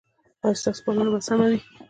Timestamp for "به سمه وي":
1.13-1.59